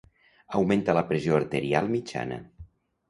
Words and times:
Augmenta 0.59 0.95
la 0.99 1.03
pressió 1.11 1.37
arterial 1.41 1.93
mitjana. 1.93 2.41